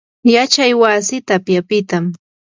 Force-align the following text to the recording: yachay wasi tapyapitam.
yachay 0.33 0.73
wasi 0.81 1.15
tapyapitam. 1.27 2.05